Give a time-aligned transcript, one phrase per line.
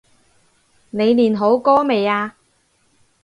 [0.89, 2.35] 你練好歌未呀？